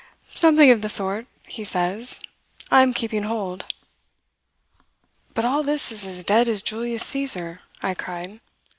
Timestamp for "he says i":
1.43-2.81